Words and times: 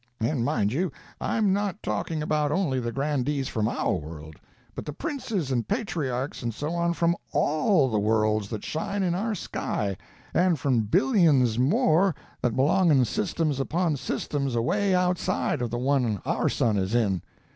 And 0.19 0.43
mind 0.43 0.73
you, 0.73 0.91
I'm 1.19 1.53
not 1.53 1.83
talking 1.83 2.23
about 2.23 2.51
only 2.51 2.79
the 2.79 2.91
grandees 2.91 3.47
from 3.49 3.67
our 3.69 3.93
world, 3.93 4.35
but 4.73 4.83
the 4.83 4.93
princes 4.93 5.51
and 5.51 5.67
patriarchs 5.67 6.41
and 6.41 6.51
so 6.51 6.71
on 6.73 6.93
from 6.93 7.15
all 7.33 7.87
the 7.87 7.99
worlds 7.99 8.49
that 8.49 8.63
shine 8.65 9.03
in 9.03 9.13
our 9.13 9.35
sky, 9.35 9.95
and 10.33 10.59
from 10.59 10.85
billions 10.85 11.59
more 11.59 12.15
that 12.41 12.55
belong 12.55 12.89
in 12.89 13.05
systems 13.05 13.59
upon 13.59 13.95
systems 13.95 14.55
away 14.55 14.95
outside 14.95 15.61
of 15.61 15.69
the 15.69 15.77
one 15.77 16.19
our 16.25 16.49
sun 16.49 16.77
is 16.77 16.95
in. 16.95 17.21